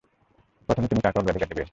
[0.69, 1.63] প্রথমে তুমি কাকে অগ্রাধিকার দিবে?